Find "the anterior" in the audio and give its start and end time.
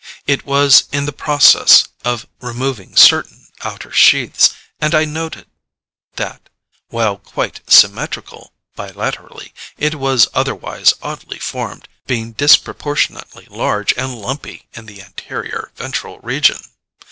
14.87-15.71